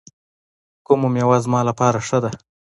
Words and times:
کومه 0.85 1.07
میوه 1.15 1.37
زما 1.45 1.59
لپاره 1.69 1.99
ښه 2.07 2.17
ده؟ 2.23 2.31